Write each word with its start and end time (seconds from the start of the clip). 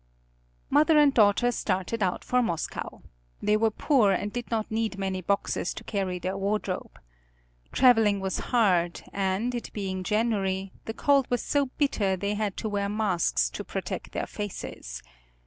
Mother 0.71 0.97
and 0.97 1.13
daughter 1.13 1.51
started 1.51 2.01
out 2.01 2.23
for 2.25 2.41
Moscow. 2.41 3.03
They 3.39 3.55
were 3.55 3.69
poor 3.69 4.11
and 4.11 4.33
did 4.33 4.49
not 4.49 4.71
need 4.71 4.97
many 4.97 5.21
boxes 5.21 5.75
to 5.75 5.83
carry 5.83 6.17
their 6.17 6.35
wardrobe. 6.35 6.97
Traveling 7.71 8.19
was 8.19 8.39
hard, 8.49 9.03
and, 9.13 9.53
it 9.53 9.71
being 9.73 10.01
January, 10.01 10.71
the 10.85 10.95
cold 10.95 11.29
was 11.29 11.43
so 11.43 11.67
bitter 11.77 12.15
they 12.17 12.33
had 12.33 12.57
to 12.57 12.67
wear 12.69 12.89
masks 12.89 13.47
to 13.51 13.63
protect 13.63 14.13
their 14.13 14.25
faces. 14.25 15.03